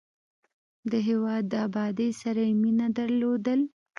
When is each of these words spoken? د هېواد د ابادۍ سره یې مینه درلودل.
د 0.91 0.93
هېواد 1.07 1.43
د 1.49 1.53
ابادۍ 1.67 2.09
سره 2.21 2.41
یې 2.47 2.53
مینه 2.61 2.87
درلودل. 2.97 3.59